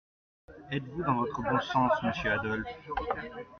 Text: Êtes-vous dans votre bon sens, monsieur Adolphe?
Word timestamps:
Êtes-vous 0.71 1.03
dans 1.03 1.13
votre 1.17 1.43
bon 1.43 1.59
sens, 1.61 1.91
monsieur 2.01 2.31
Adolphe? 2.31 2.67